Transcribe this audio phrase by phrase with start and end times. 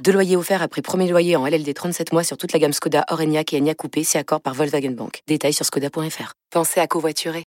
[0.00, 3.04] Deux loyers offerts après premier loyer en LLD 37 mois sur toute la gamme Skoda,
[3.10, 5.20] Orenia et Enya Coupé, c'est accord par Volkswagen Bank.
[5.28, 6.32] Détails sur skoda.fr.
[6.50, 7.44] Pensez à covoiturer.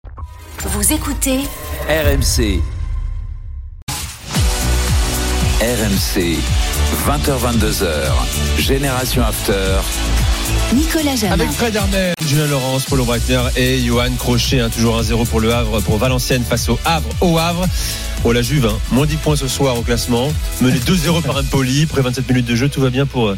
[0.61, 1.40] Vous écoutez
[1.88, 2.61] RMC.
[5.61, 6.39] RMC.
[7.06, 8.58] 20h22h.
[8.58, 9.81] Génération After.
[10.75, 11.34] Nicolas Jamin.
[11.34, 14.61] Avec Fred Armel, Julien Laurence, Paulo Breitner et Johan Crochet.
[14.61, 17.08] hein, toujours 1-0 pour le Havre, pour Valenciennes face au Havre.
[17.20, 17.67] Au Havre.
[18.25, 20.32] Oh la Juve, hein, moins 10 points ce soir au classement.
[20.61, 21.82] Mené 2-0 par Empoli.
[21.89, 23.36] Après 27 minutes de jeu, tout va bien pour, euh,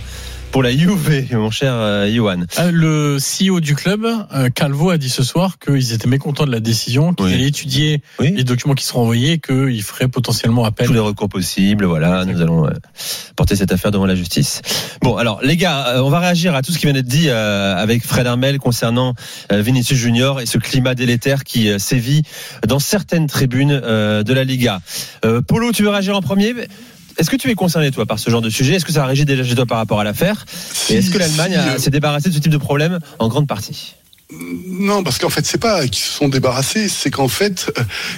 [0.56, 2.44] pour la Juve, mon cher euh, Johan.
[2.58, 6.50] Euh, Le CEO du club, euh, Calvo, a dit ce soir qu'ils étaient mécontents de
[6.50, 7.34] la décision, qu'ils Oui.
[7.34, 8.32] allaient étudier Oui.
[8.34, 10.86] les documents qui seront envoyés qu'ils feraient potentiellement appel.
[10.86, 12.70] Tous les recours possibles, voilà, nous allons
[13.36, 14.62] porter cette affaire devant la justice.
[15.02, 18.02] Bon, alors les gars, on va réagir à tout ce qui vient d'être dit avec
[18.02, 19.12] Fred Armel concernant
[19.52, 22.22] Vinicius Junior et ce climat délétère qui sévit
[22.66, 24.80] dans certaines tribunes de la Liga.
[25.48, 26.54] Polo, tu veux réagir en premier?
[27.18, 28.74] Est-ce que tu es concerné, toi, par ce genre de sujet?
[28.74, 30.44] Est-ce que ça a régi déjà chez toi par rapport à l'affaire?
[30.90, 33.94] Et est-ce que l'Allemagne euh, s'est débarrassée de ce type de problème en grande partie?
[34.32, 37.72] Non, parce qu'en fait, c'est pas qu'ils se sont débarrassés, c'est qu'en fait,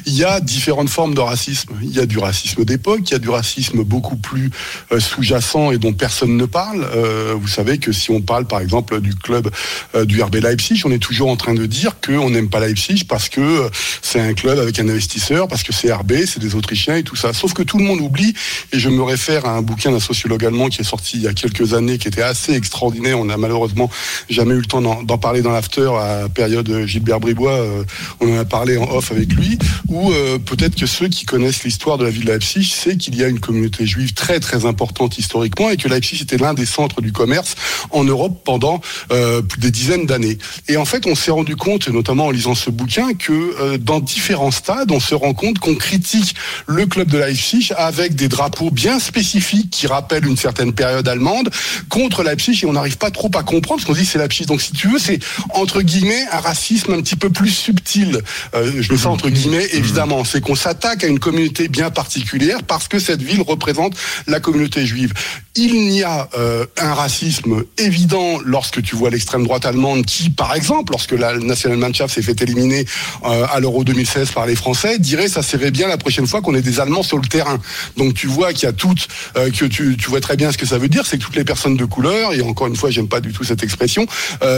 [0.07, 1.75] il y a différentes formes de racisme.
[1.83, 4.51] Il y a du racisme d'époque, il y a du racisme beaucoup plus
[4.91, 6.89] euh, sous-jacent et dont personne ne parle.
[6.95, 9.51] Euh, vous savez que si on parle, par exemple, du club
[9.95, 13.05] euh, du RB Leipzig, on est toujours en train de dire qu'on n'aime pas Leipzig
[13.07, 13.69] parce que
[14.01, 17.17] c'est un club avec un investisseur, parce que c'est RB, c'est des Autrichiens et tout
[17.17, 17.35] ça.
[17.35, 18.33] Sauf que tout le monde oublie,
[18.73, 21.29] et je me réfère à un bouquin d'un sociologue allemand qui est sorti il y
[21.29, 23.19] a quelques années, qui était assez extraordinaire.
[23.19, 23.91] On n'a malheureusement
[24.31, 25.98] jamais eu le temps d'en parler dans l'after
[26.35, 27.53] période Gilbert Bribois.
[27.53, 27.85] euh,
[28.21, 29.59] on en a parlé en off avec lui.
[29.89, 33.17] Ou euh, peut-être que ceux qui connaissent l'histoire de la ville de Leipzig savent qu'il
[33.17, 36.67] y a une communauté juive très très importante historiquement et que Leipzig était l'un des
[36.67, 37.55] centres du commerce
[37.91, 38.81] en Europe pendant
[39.13, 40.39] euh, des dizaines d'années.
[40.69, 44.51] Et en fait, on s'est rendu compte, notamment en lisant ce bouquin, que dans différents
[44.51, 46.35] stades, on se rend compte qu'on critique
[46.67, 51.51] le club de Leipzig avec des drapeaux bien spécifiques qui rappellent une certaine période allemande
[51.89, 54.47] contre Leipzig et on n'arrive pas trop à comprendre parce qu'on dit c'est Leipzig.
[54.47, 55.19] Donc si tu veux, c'est
[55.51, 58.21] entre guillemets un racisme un petit peu plus subtil.
[58.55, 60.25] Euh, je mets ça entre guillemets, évidemment.
[60.25, 63.95] C'est qu'on s'attaque à une communauté bien particulière parce que cette ville représente
[64.27, 65.13] la communauté juive.
[65.57, 70.55] Il y a euh, un racisme évident lorsque tu vois l'extrême droite allemande qui, par
[70.55, 72.85] exemple, lorsque la Nationalmannschaft s'est fait éliminer
[73.25, 76.55] euh, à l'Euro 2016 par les Français, dirait ça serait bien la prochaine fois qu'on
[76.55, 77.59] ait des Allemands sur le terrain.
[77.97, 80.59] Donc tu vois qu'il y a toutes, euh, que tu, tu vois très bien ce
[80.59, 82.91] que ça veut dire, c'est que toutes les personnes de couleur, et encore une fois,
[82.91, 84.07] j'aime pas du tout cette expression,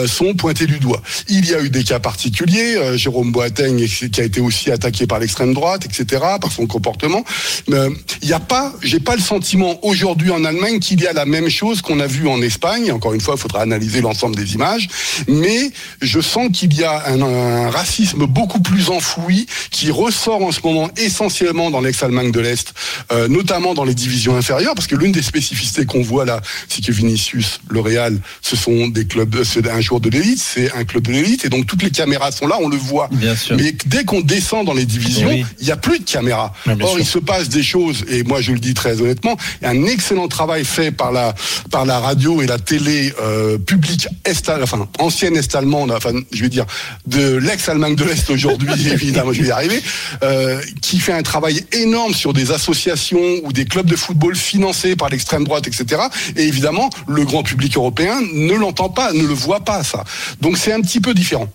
[0.06, 1.00] sont pointées du doigt.
[1.28, 5.06] Il y a eu des cas particuliers, euh, Jérôme Boateng qui a été aussi attaqué
[5.06, 7.24] par l'extrême droite, etc., par son comportement.
[7.68, 7.90] Mais euh,
[8.22, 11.24] il n'y a pas, j'ai pas le sentiment aujourd'hui en Allemagne qu'il y a la
[11.24, 12.92] même chose qu'on a vu en Espagne.
[12.92, 14.88] Encore une fois, il faudra analyser l'ensemble des images,
[15.28, 15.70] mais
[16.00, 20.60] je sens qu'il y a un, un racisme beaucoup plus enfoui qui ressort en ce
[20.62, 22.72] moment essentiellement dans l'ex-Allemagne de l'Est,
[23.12, 26.84] euh, notamment dans les divisions inférieures, parce que l'une des spécificités qu'on voit là, c'est
[26.84, 30.84] que Vinicius, le Real, ce sont des clubs, c'est un joueur de l'élite, c'est un
[30.84, 33.08] club de l'élite, et donc toutes les caméras sont là, on le voit.
[33.12, 33.56] Bien sûr.
[33.56, 35.44] Mais dès qu'on descend dans les divisions, Oui.
[35.60, 36.52] il n'y a plus de caméras.
[36.66, 37.00] Bien Or, sûr.
[37.00, 39.70] il se passe des choses, et moi je le dis très honnêtement, il y a
[39.70, 41.34] un excellent travail fait par la,
[41.70, 46.48] par la radio et la télé euh, publique est, enfin, ancienne est-allemande, enfin, je vais
[46.48, 46.66] dire,
[47.06, 49.82] de l'ex-Allemagne de l'Est aujourd'hui, évidemment, je vais y arriver,
[50.22, 54.96] euh, qui fait un travail énorme sur des associations ou des clubs de football financés
[54.96, 56.02] par l'extrême droite, etc.
[56.36, 60.04] Et évidemment, le grand public européen ne l'entend pas, ne le voit pas, ça.
[60.40, 61.48] Donc c'est un petit peu différent.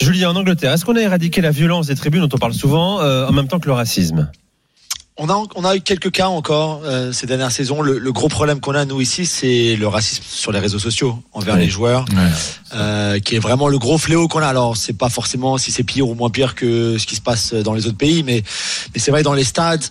[0.00, 3.00] Julien, en Angleterre, est-ce qu'on a éradiqué la violence des tribunes dont on parle souvent
[3.00, 4.30] euh, en même temps que le racisme?
[5.20, 7.82] On a, on a eu quelques cas encore euh, ces dernières saisons.
[7.82, 11.18] Le, le gros problème qu'on a, nous, ici, c'est le racisme sur les réseaux sociaux
[11.32, 11.62] envers Oui.
[11.62, 12.04] les joueurs,
[12.72, 14.46] euh, qui est vraiment le gros fléau qu'on a.
[14.46, 17.52] Alors, c'est pas forcément si c'est pire ou moins pire que ce qui se passe
[17.52, 18.44] dans les autres pays, mais,
[18.94, 19.82] mais c'est vrai, dans les stades,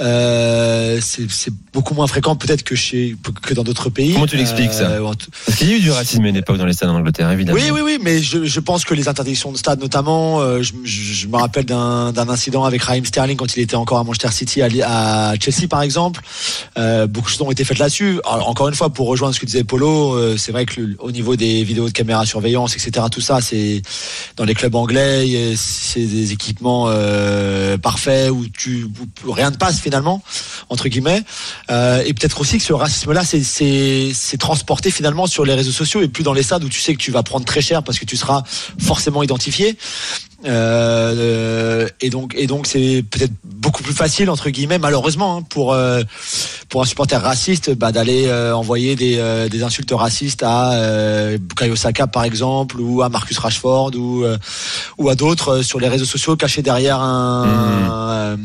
[0.00, 4.12] euh, c'est beaucoup moins fréquent peut-être que, chez, que dans d'autres pays.
[4.14, 5.12] Comment tu l'expliques, ça Euh,
[5.46, 7.30] Parce qu'il y a eu du racisme à une époque dans les stades en Angleterre,
[7.32, 7.58] évidemment.
[7.58, 10.72] oui, oui, oui, mais je, je pense que les interdictions de stade, notamment, euh, je,
[10.84, 14.04] je- je me rappelle d'un d'un incident avec Raheem Sterling quand il était encore à
[14.04, 16.20] Manchester City à, à Chelsea par exemple.
[16.78, 18.20] Euh, beaucoup de choses ont été faites là-dessus.
[18.24, 21.36] Encore une fois, pour rejoindre ce que disait Polo, euh, c'est vrai que au niveau
[21.36, 23.82] des vidéos de caméra surveillance, etc., tout ça, c'est
[24.36, 28.86] dans les clubs anglais, a- c'est des équipements euh, parfaits où tu
[29.24, 30.22] où rien ne passe finalement
[30.68, 31.22] entre guillemets.
[31.70, 36.08] Euh, et peut-être aussi que ce racisme-là, c'est transporté finalement sur les réseaux sociaux et
[36.08, 38.04] plus dans les stades où tu sais que tu vas prendre très cher parce que
[38.04, 38.42] tu seras
[38.78, 39.76] forcément identifié.
[40.44, 45.72] Euh, et donc et donc c'est peut-être beaucoup plus facile entre guillemets malheureusement hein, pour
[45.72, 46.02] euh,
[46.68, 51.38] pour un supporter raciste bah, d'aller euh, envoyer des, euh, des insultes racistes à euh,
[51.38, 54.36] Bukayo Saka par exemple ou à Marcus Rashford ou euh,
[54.98, 58.36] ou à d'autres euh, sur les réseaux sociaux cachés derrière un, un-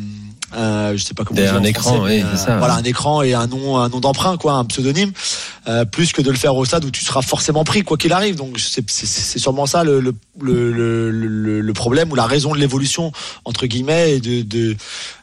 [0.53, 2.57] un- je sais pas comment dire un écran, français, oui, mais, ça.
[2.57, 5.11] voilà un écran et un nom un nom d'emprunt quoi un pseudonyme
[5.67, 8.13] euh, plus que de le faire au stade où tu seras forcément pris quoi qu'il
[8.13, 12.53] arrive donc c'est sûrement ça le, le, le, le, le- le problème ou la raison
[12.53, 13.11] de l'évolution
[13.45, 14.75] entre guillemets et de, de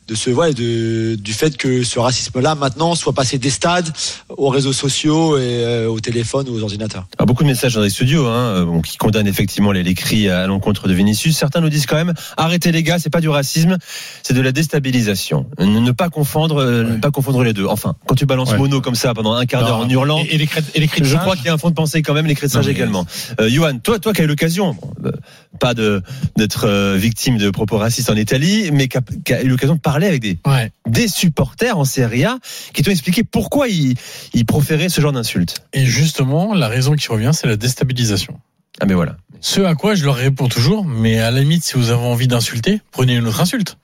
[0.08, 3.92] de ce ouais, de du fait que ce racisme là maintenant soit passé des stades
[4.30, 7.82] aux réseaux sociaux et euh, au téléphone ou aux ordinateurs Alors, beaucoup de messages dans
[7.82, 11.36] les studios hein, euh, bon, qui condamnent effectivement les, les cris à l'encontre de Vinicius.
[11.36, 13.76] Certains nous disent quand même arrêtez les gars, c'est pas du racisme,
[14.22, 15.46] c'est de la déstabilisation.
[15.58, 17.66] Ne, ne pas confondre, euh, ne pas confondre les deux.
[17.66, 18.58] Enfin, quand tu balances Ouais.
[18.58, 20.20] mono comme ça pendant un quart d'heure en hurlant.
[20.20, 21.58] Et, et les cris, et les cris de Je singe crois qu'il y a un
[21.58, 23.04] fond de pensée quand même, les cris de singe également.
[23.40, 25.12] Euh, Johan, toi, toi qui as eu l'occasion, bon, euh,
[25.58, 26.02] pas de
[26.36, 28.98] d'être euh, victime de propos racistes en Italie, mais qui
[29.32, 30.70] a, eu l'occasion de parler avec des, Ouais.
[30.86, 32.38] des supporters en Serie A
[32.72, 33.94] qui t'ont expliqué pourquoi ils,
[34.34, 35.62] ils proféraient ce genre d'insultes.
[35.72, 38.38] Et justement, la raison qui revient, c'est la déstabilisation.
[38.80, 39.16] Ah mais voilà.
[39.40, 42.28] Ce à quoi je leur réponds toujours, mais à la limite, si vous avez envie
[42.28, 43.76] d'insulter, prenez une autre insulte.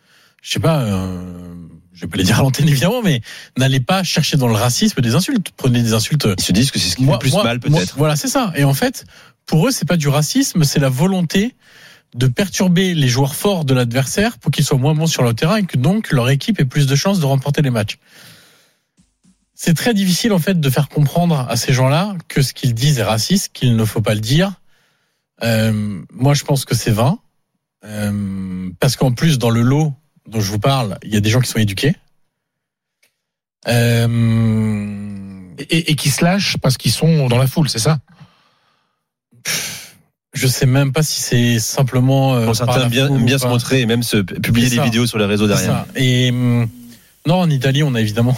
[0.43, 1.19] Je sais pas, euh,
[1.95, 3.21] je vais pas les dire à l'antenne évidemment, mais
[3.57, 5.49] n'allez pas chercher dans le racisme des insultes.
[5.57, 6.29] Prenez des insultes.
[6.39, 7.95] Ils se disent que c'est ce qui fait le plus mal moi, peut-être.
[7.97, 8.53] voilà, c'est ça.
[8.57, 9.05] Et en fait,
[9.47, 11.55] pour eux, c'est pas du racisme, c'est la volonté
[12.15, 15.57] de perturber les joueurs forts de l'adversaire pour qu'ils soient moins bons sur le terrain
[15.57, 17.99] et que donc leur équipe ait plus de chances de remporter les matchs.
[19.55, 22.99] C'est très difficile en fait de faire comprendre à ces gens-là que ce qu'ils disent
[22.99, 24.61] est raciste, qu'il ne faut pas le dire.
[25.43, 27.19] Euh, moi, je pense que c'est vain,
[27.87, 29.93] Euh, parce qu'en plus dans le lot
[30.27, 31.95] dont je vous parle, il y a des gens qui sont éduqués.
[33.69, 37.99] Euh, Et, et qui se lâchent parce qu'ils sont dans la foule, c'est ça?
[40.33, 42.35] Je sais même pas si c'est simplement.
[42.35, 43.09] euh, certains bien,
[43.39, 45.87] se montrer et même se publier des vidéos sur les réseaux derrière.
[45.87, 45.87] ça.
[45.97, 46.69] Et hum,
[47.27, 48.37] non, en Italie, on a évidemment,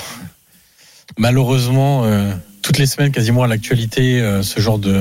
[1.19, 2.33] malheureusement, euh,
[2.63, 5.01] toutes les semaines quasiment à l'actualité, euh, ce genre de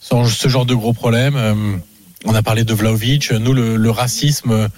[0.00, 1.34] ce genre de gros problème.
[1.36, 1.54] Euh,
[2.24, 3.30] on a parlé de Vlaovic.
[3.32, 4.68] Nous, le, le racisme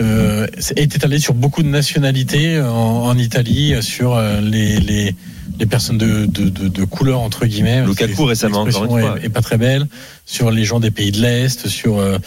[0.00, 0.46] euh,
[0.76, 2.66] est étalé sur beaucoup de nationalités en,
[3.04, 5.14] en Italie, sur les, les
[5.58, 7.84] les personnes de, de, de, de couleur entre guillemets.
[7.84, 9.18] Lukaku récemment, encore une fois.
[9.20, 9.86] est, est pas très belle.
[10.26, 12.18] Sur les gens des pays de l'Est, sur euh,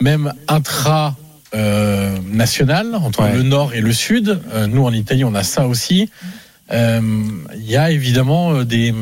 [0.00, 1.16] même intra
[1.54, 3.32] euh, national entre Ouais.
[3.34, 4.40] le nord et le sud.
[4.52, 6.10] Euh, nous en Italie, on a ça aussi.
[6.72, 7.00] Euh,
[7.56, 8.92] Il y a évidemment des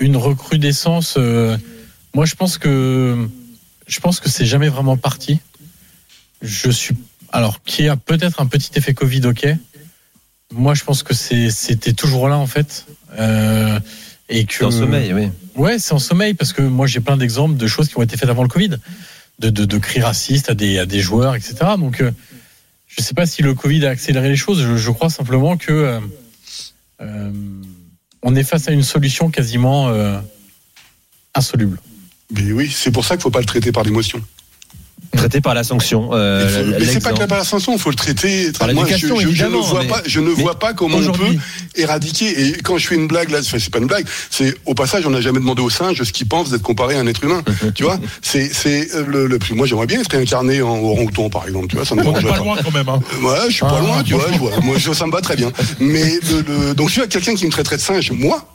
[0.00, 1.16] une recrudescence.
[2.14, 3.28] moi, je pense que
[3.86, 5.40] je pense que c'est jamais vraiment parti.
[6.42, 6.94] Je suis
[7.32, 9.46] alors qui a peut-être un petit effet Covid, ok.
[10.52, 12.86] Moi, je pense que c'est c'était toujours là en fait.
[13.18, 13.78] Euh,
[14.28, 15.28] et que C'est en sommeil, oui.
[15.56, 18.16] Ouais, c'est en sommeil parce que moi j'ai plein d'exemples de choses qui ont été
[18.16, 18.76] faites avant le Covid,
[19.38, 21.56] de, de, de cris racistes à des, à des joueurs, etc.
[21.78, 22.10] Donc euh,
[22.86, 24.62] je sais pas si le Covid a accéléré les choses.
[24.62, 26.00] Je, je crois simplement que euh,
[27.00, 27.32] euh,
[28.22, 30.20] on est face à une solution quasiment euh,
[31.34, 31.80] insoluble.
[32.30, 34.22] Mais oui, c'est pour ça qu'il faut pas le traiter par l'émotion.
[35.16, 36.10] Traité par la sanction.
[36.12, 38.52] euh, mais c'est pas que par la sanction, il faut le traiter.
[38.52, 41.34] Par Moi, je, je- je ne vois pas, je ne vois pas comment on peut
[41.76, 42.48] éradiquer.
[42.48, 44.04] Et quand je fais une blague là, enfin, c'est pas une blague.
[44.30, 47.00] C'est au passage, on n'a jamais demandé aux singes ce qu'ils pensent d'être comparé à
[47.00, 47.42] un être humain.
[47.74, 51.46] tu vois, c'est c'est euh, le, le- Moi, j'aimerais bien être réincarné en orang-outan, par
[51.46, 51.68] exemple.
[51.68, 52.36] Tu vois, ça me On pas pas.
[52.36, 52.88] loin quand même.
[52.88, 53.00] Hein.
[53.22, 54.52] Ouais, je suis pas Ah, loin, tu vois, je vois.
[54.62, 55.50] Moi, je- ça me va très bien.
[55.80, 58.46] Mais le, le- donc, je suis avec quelqu'un qui me traiterait de singe, moi.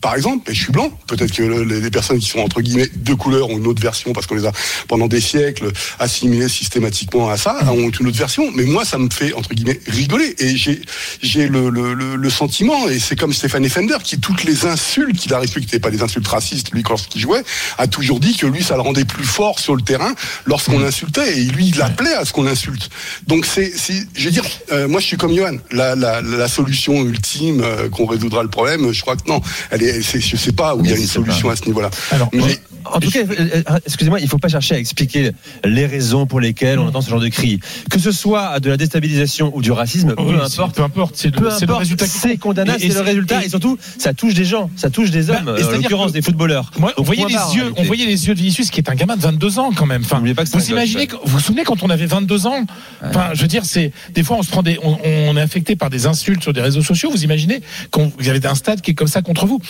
[0.00, 0.90] Par exemple, et je suis blanc.
[1.08, 4.12] Peut-être que le- les, personnes qui sont entre guillemets de couleur ont une autre version
[4.12, 4.52] parce qu'on les a
[4.86, 8.50] pendant des siècles assimilées systématiquement à ça, ont une autre version.
[8.54, 10.36] Mais moi, ça me fait entre guillemets rigoler.
[10.38, 10.80] Et j'ai
[11.20, 15.16] j'ai le, le, le, le sentiment, et c'est comme Stéphane Fender qui toutes les insultes
[15.18, 17.42] qu'il a reçues, qui n'étaient pas des insultes racistes, lui quand il jouait,
[17.78, 20.14] a toujours dit que lui ça le rendait plus fort sur le terrain
[20.46, 21.38] lorsqu'on l'insultait.
[21.40, 22.88] Et lui, il appelait à ce qu'on l'insulte.
[23.26, 25.56] Donc c'est, c'est- je veux dire, euh, moi je suis comme Johan.
[25.72, 29.40] La, la, la solution ultime euh, qu'on résoudra le problème, je crois que non.
[29.70, 31.08] Elle est, c'est, je sais pas où il y a une pas.
[31.12, 31.90] solution à ce niveau-là.
[32.10, 32.58] Alors, Mais
[32.94, 35.32] En tout cas, euh, euh, excusez-moi, il ne faut pas chercher à expliquer
[35.64, 37.60] les raisons pour lesquelles on entend ce genre de cris.
[37.90, 40.76] Que ce soit de la déstabilisation ou du racisme, peu Oui, importe.
[40.76, 42.06] Peu importe, c'est le, résultat.
[42.06, 45.24] c'est condamnable, c'est le résultat, et- et surtout, ça touche des gens, ça touche des
[45.24, 46.70] Bah, hommes, et en l'occurrence des footballeurs.
[46.78, 48.88] Moi, vous voyez point les barre, yeux, on voyait les yeux de Vinicius qui est
[48.90, 50.02] un gamin de 22 ans quand même.
[50.04, 52.64] Enfin, vous gosse, imaginez, que- vous vous souvenez quand on avait 22 ans?
[53.04, 55.76] Enfin, je veux dire, c'est des fois on se prend des, on, on est affecté
[55.76, 57.10] par des insultes sur des réseaux sociaux.
[57.10, 59.60] Vous imaginez quand vous avez un stade qui est comme ça contre vous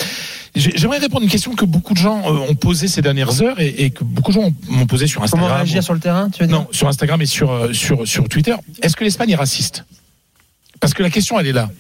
[0.55, 3.43] J'ai- J'aimerais répondre à une question que beaucoup de gens euh, ont posée ces dernières
[3.43, 5.57] heures et, et que beaucoup de gens ont- m'ont posée sur Comment Instagram.
[5.57, 8.29] réagir sur le terrain, tu veux dire Non, sur Instagram et sur, euh, sur, sur
[8.29, 8.55] Twitter.
[8.83, 9.85] Est-ce que l'Espagne est raciste?
[10.81, 11.71] Parce que la question, elle est là.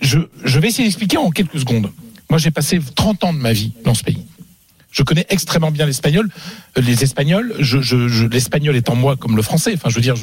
[0.00, 1.90] Je, je vais essayer d'expliquer en quelques secondes.
[2.30, 4.24] Moi, j'ai passé 30 ans de ma vie dans ce pays.
[4.92, 6.28] Je connais extrêmement bien l'espagnol.
[6.76, 9.72] Euh, Les Espagnols, je, je, je- l'espagnol est en moi comme le français.
[9.74, 10.16] Enfin, je veux dire,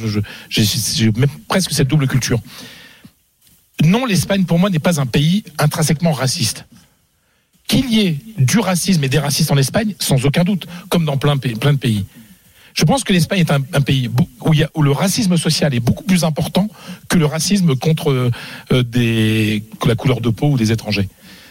[0.50, 2.40] j'ai, j'ai même presque cette double culture.
[3.84, 6.66] Non, l'Espagne, pour moi, n'est pas un pays intrinsèquement raciste.
[7.68, 11.18] Qu'il y ait du racisme et des racistes en Espagne, sans aucun doute, comme dans
[11.18, 12.06] plein, de pays.
[12.74, 14.10] Je pense que l'Espagne est un, pays
[14.76, 16.70] où, le racisme social est beaucoup plus important
[17.10, 18.32] que le racisme contre
[18.72, 21.10] euh, la couleur de peau ou des étrangers.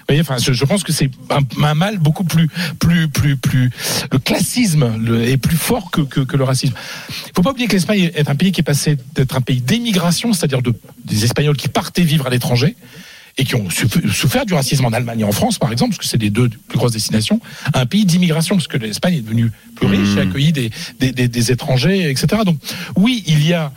[0.08, 3.70] Vous voyez, enfin, je, pense que c'est un, mal beaucoup plus, plus, plus, plus.
[4.12, 6.74] Le classisme est plus fort que, le racisme.
[7.26, 9.60] Il faut pas oublier que l'Espagne est un pays qui est passé d'être un pays
[9.60, 10.72] d'émigration, c'est-à-dire de,
[11.04, 12.76] des Espagnols qui partaient vivre à l'étranger
[13.38, 15.98] et qui ont souff- souffert du racisme en Allemagne et en France, par exemple, parce
[15.98, 17.40] que c'est les deux plus grosses destinations,
[17.74, 21.12] un pays d'immigration, parce que l'Espagne est devenue plus riche et a accueilli des, des,
[21.12, 22.42] des, des étrangers, etc.
[22.46, 22.56] Donc,
[22.96, 23.72] oui, il y a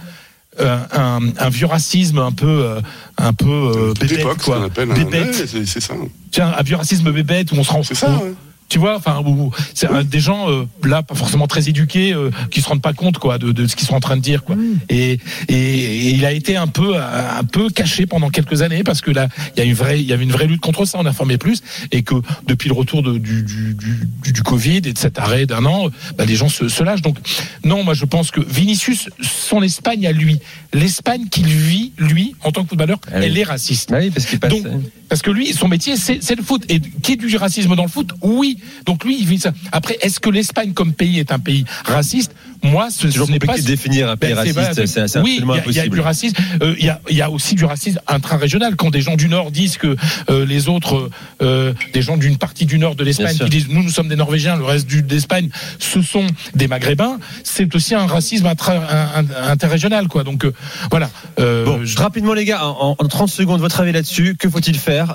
[0.61, 2.81] euh, un, un vieux racisme un peu, euh,
[3.17, 4.63] un peu euh, bébête, quoi.
[4.65, 4.93] appelle un.
[4.93, 5.35] Bébête.
[5.39, 5.93] ouais, c'est c'est ça.
[6.31, 8.33] Tiens, un vieux racisme bébête où on se rend C'est ça, ouais.
[8.69, 9.23] Tu vois, enfin,
[9.73, 12.93] c'est un- des gens euh, là pas forcément très éduqués euh, qui se rendent pas
[12.93, 14.55] compte quoi de, de ce qu'ils sont en train de dire quoi.
[14.89, 19.01] Et, et, et il a été un peu un peu caché pendant quelques années parce
[19.01, 20.97] que là il y a une vraie il y avait une vraie lutte contre ça,
[20.99, 21.61] on informait plus
[21.91, 22.15] et que
[22.47, 25.65] depuis le retour de, du, du, du, du- du Covid et de cet arrêt d'un
[25.65, 27.01] an, euh, bah, les gens se, se lâchent.
[27.01, 27.17] Donc
[27.63, 30.39] non, moi je pense que Vinicius, son Espagne à lui,
[30.73, 33.23] l'Espagne qu'il vit lui en tant que footballeur, Ah oui.
[33.25, 33.89] elle est raciste.
[33.91, 34.51] Bah oui, parce qu'il passe.
[34.51, 34.65] Donc,
[35.09, 36.63] parce que lui, son métier, c'est c'est le foot.
[36.69, 38.58] Et qu'il y ait du racisme dans le foot, oui.
[38.85, 39.51] Donc lui, il vit ça.
[39.71, 42.33] Après, est-ce que l'Espagne comme pays est un pays raciste?
[42.61, 43.57] Moi, ce, toujours ce n'est pas.
[43.57, 45.95] définir un pays Ben, raciste, c'est oui, absolument a- il y, a impossible.
[45.95, 46.35] du racisme.
[46.61, 48.75] Euh, Il y, a, il y a aussi du racisme intra-régional.
[48.75, 49.95] Quand des gens du Nord disent que
[50.29, 51.09] euh, les autres,
[51.41, 54.15] euh, des gens d'une partie du Nord de l'Espagne, qui disent nous, nous sommes des
[54.15, 55.49] Norvégiens, le reste d'Espagne,
[55.79, 56.25] ce sont
[56.55, 60.23] des Maghrébins, c'est aussi un racisme intra- un- un- interrégional, quoi.
[60.23, 60.45] Donc
[60.91, 61.09] voilà.
[61.37, 65.13] Bon, je- rapidement les gars, en, en 30 secondes, votre avis là-dessus, que faut-il faire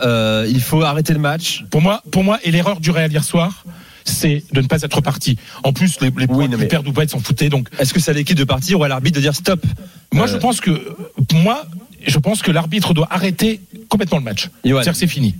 [0.48, 1.64] Il faut arrêter le match.
[1.70, 3.64] Pour moi, pour moi, et l'erreur du Real hier soir,
[4.04, 5.36] c'est de ne pas être parti.
[5.62, 7.48] En plus, les, les points qu'ils mais- perdent ou pas, ils s'en foutaient.
[7.48, 9.64] Donc, Est-ce que c'est à l'équipe de partir ou à l'arbitre de dire stop?
[10.12, 10.96] Moi, Euh, je pense que,
[11.32, 11.64] moi,
[12.06, 14.50] je pense que l'arbitre doit arrêter complètement le match.
[14.62, 15.34] C'est-à-dire que c'est fini.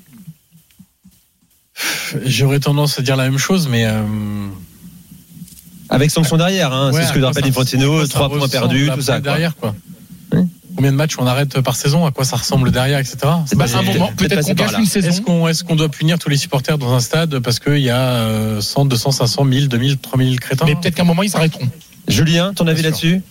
[2.24, 4.00] J'aurais tendance à dire la même chose, mais euh,
[5.88, 8.48] Avec sanction derrière, hein, ouais, c'est ce que rappelle Infantino, à quoi ça 3 points
[8.48, 9.14] perdus, tout ça.
[9.14, 9.20] quoi.
[9.20, 9.74] Derrière, quoi.
[9.76, 9.93] Oui.
[10.76, 13.16] Combien de matchs on arrête par saison À quoi ça ressemble derrière, etc.
[13.46, 14.78] C'est Bah, un moment, peut-être qu'on là.
[14.80, 15.08] une saison.
[15.08, 17.90] Est-ce qu'on est qu'on doit punir tous les supporters dans un stade parce qu'il y
[17.90, 20.64] a euh, 100, 200, 500, 1000, 2000, 3000 crétins?
[20.66, 21.68] Mais peut-être qu'à un moment, ils s'arrêteront.
[22.08, 23.22] Julien, ton avis là-dessus?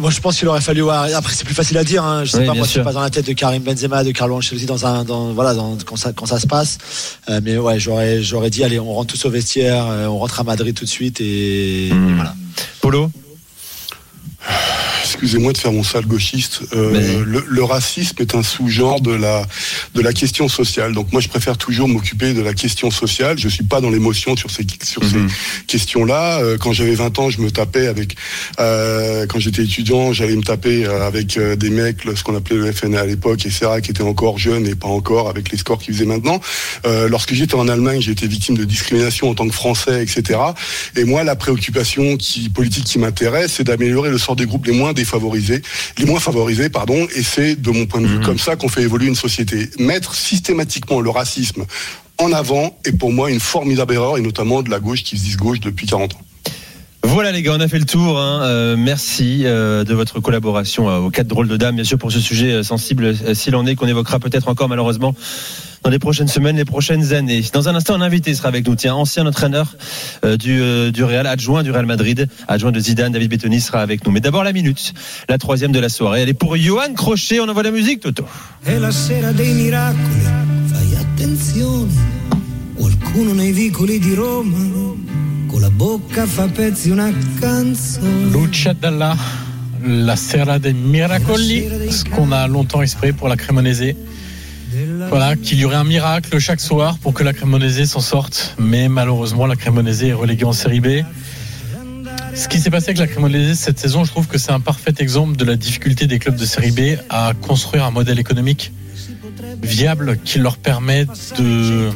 [0.00, 0.80] Moi, je pense qu'il aurait fallu.
[0.82, 2.02] voir- Après, c'est plus facile à dire.
[2.04, 2.24] Hein.
[2.24, 2.80] Je sais Oui, pas, moi, je sûr.
[2.80, 5.52] suis pas dans la tête de Karim Benzema, de Carlo Ancelotti dans un, dans, voilà,
[5.54, 6.78] dans, quand ça, quand ça se passe.
[7.28, 10.40] Euh, mais ouais, j'aurais, j'aurais dit, allez, on rentre tous au vestiaire, euh, on rentre
[10.40, 12.08] à Madrid tout de suite et, Hmm.
[12.10, 12.34] et voilà.
[12.80, 13.10] Polo?
[15.22, 16.62] Excusez-moi de faire mon sale gauchiste.
[16.74, 19.46] Euh, le, le racisme est un sous-genre de la
[19.94, 20.94] de la question sociale.
[20.94, 23.38] Donc moi, je préfère toujours m'occuper de la question sociale.
[23.38, 25.28] Je suis pas dans l'émotion sur ces sur Mhm.
[25.28, 26.40] ces questions-là.
[26.42, 28.16] Euh, quand j'avais 20 ans, je me tapais avec.
[28.58, 32.56] euh, quand j'étais étudiant, j'allais me taper euh, avec euh, des mecs, ce qu'on appelait
[32.56, 35.78] le FNA à l'époque, etc., qui étaient encore jeunes et pas encore avec les scores
[35.78, 36.40] qu'ils faisaient maintenant.
[36.84, 40.40] Euh, lorsque j'étais en Allemagne, j'ai été victime de discrimination en tant que Français, etc.
[40.96, 44.72] Et moi, la préoccupation qui, politique qui m'intéresse, c'est d'améliorer le sort des groupes les
[44.72, 45.11] moins défavorisés,
[45.98, 47.06] les moins favorisés, pardon.
[47.14, 48.24] Et c'est, de mon point de vue, Mhm.
[48.24, 49.70] comme ça qu'on fait évoluer une société.
[49.78, 51.64] Mettre systématiquement le racisme
[52.18, 55.24] en avant est pour moi une formidable erreur, et notamment de la gauche qui se
[55.24, 56.20] dit gauche depuis 40 ans.
[57.04, 58.16] Voilà les gars, on a fait le tour.
[58.20, 58.42] hein.
[58.44, 62.12] Euh, merci euh, de votre collaboration euh, aux quatre drôles de dames, bien sûr, pour
[62.12, 65.14] ce sujet sensible, s'il en est, qu'on évoquera peut-être encore malheureusement
[65.82, 67.42] dans les prochaines semaines, les prochaines années.
[67.52, 68.76] Dans un instant, un invité sera avec nous.
[68.76, 69.76] Tiens, ancien entraîneur
[70.24, 73.80] euh, du, euh, du Real, adjoint du Real Madrid, adjoint de Zidane, David Bettoni sera
[73.80, 74.12] avec nous.
[74.12, 74.94] Mais d'abord la minute,
[75.28, 76.22] la troisième de la soirée.
[76.22, 77.40] Elle est pour Johan Crochet.
[77.40, 78.26] On envoie la musique, Toto.
[78.64, 80.24] È la sera dei miracoli,
[80.66, 82.20] fai attenzione.
[82.74, 84.56] Qualcuno nei vicoli di Roma,
[85.46, 88.30] con la bocca fa pezzi una canzone.
[88.30, 89.16] Lucia Dalla,
[89.84, 93.94] la Serra des Miracoli, ce qu'on a longtemps espéré pour la Cremonese.
[95.12, 98.54] Voilà, qu'il y aurait un miracle chaque soir pour que la Cremonaise s'en sorte.
[98.58, 101.04] Mais malheureusement, la Cremonaise est reléguée en série B.
[102.34, 104.94] Ce qui s'est passé avec la Cremonaise cette saison, je trouve que c'est un parfait
[105.00, 108.72] exemple de la difficulté des clubs de série B à construire un modèle économique
[109.62, 111.04] viable qui leur permet
[111.38, 111.90] de,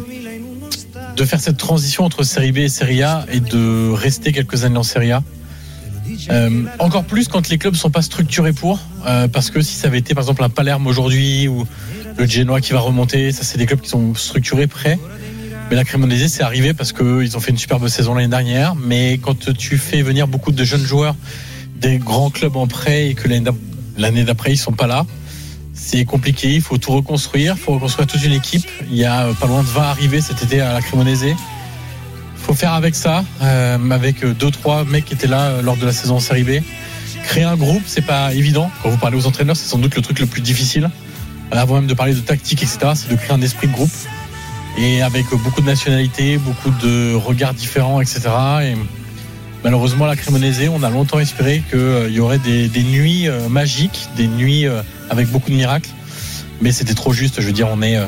[1.25, 4.83] faire cette transition entre série B et série A et de rester quelques années en
[4.83, 5.23] série A.
[6.31, 9.89] Euh, encore plus quand les clubs sont pas structurés pour, euh, parce que si ça
[9.89, 11.67] avait été par exemple un Palerme aujourd'hui ou
[12.19, 14.99] le Genoa qui va remonter, ça c'est des clubs qui sont structurés, prêts.
[15.69, 18.75] Mais la Cremonese c'est arrivé parce qu'ils ont fait une superbe saison l'année dernière.
[18.75, 21.15] Mais quand tu fais venir beaucoup de jeunes joueurs
[21.81, 23.55] des grands clubs en prêt et que l'année d'ap-
[23.99, 25.05] l'année d'après ils sont pas là,
[25.75, 26.53] c'est compliqué.
[26.55, 28.67] Il faut tout reconstruire, il faut reconstruire toute une équipe.
[28.91, 31.35] Il y a pas loin de 20 arrivés cet été à la Cremonese.
[32.37, 35.85] faut faire avec ça, euh, avec deux trois mecs qui étaient là euh, lors de
[35.85, 36.63] la saison en série B.
[37.25, 38.71] Créer un groupe, c'est pas évident.
[38.83, 40.89] Quand vous parlez aux entraîneurs, c'est sans doute le truc le plus difficile.
[41.51, 43.91] Avant même de parler de tactique, etc., c'est de créer un esprit de groupe
[44.79, 48.21] et avec beaucoup de nationalités, beaucoup de regards différents, etc.
[48.63, 48.75] Et
[49.65, 53.49] malheureusement, à la Cremonese, on a longtemps espéré qu'il y aurait des, des nuits euh,
[53.49, 55.91] magiques, des nuits euh, avec beaucoup de miracles.
[56.61, 57.41] Mais c'était trop juste.
[57.41, 58.07] Je veux dire, on est euh,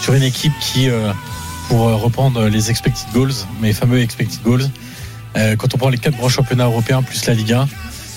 [0.00, 1.12] sur une équipe qui, euh,
[1.68, 4.68] pour euh, reprendre les expected goals, mes fameux expected goals,
[5.36, 7.68] euh, quand on prend les quatre grands championnats européens plus la Ligue 1,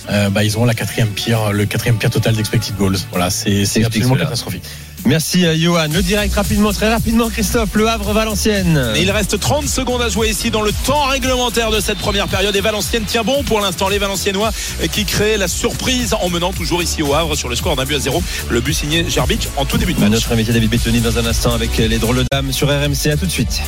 [0.09, 2.97] euh, bah, ils ont la quatrième pire, le quatrième pire total d'expected goals.
[3.11, 4.25] Voilà, c'est absolument cela.
[4.25, 4.63] catastrophique.
[5.05, 5.87] Merci Johan.
[5.91, 7.71] Le direct rapidement, très rapidement, Christophe.
[7.73, 8.93] Le Havre Valenciennes.
[8.95, 12.27] Et il reste 30 secondes à jouer ici dans le temps réglementaire de cette première
[12.27, 12.55] période.
[12.55, 13.89] Et Valenciennes tient bon pour l'instant.
[13.89, 14.51] Les Valenciennois
[14.91, 17.95] qui créent la surprise en menant toujours ici au Havre sur le score d'un but
[17.95, 18.23] à zéro.
[18.49, 20.11] Le but signé Gerbic en tout début de match.
[20.11, 23.11] Notre invité David Bettoni dans un instant avec les drôles dames sur RMC.
[23.11, 23.61] À tout de suite.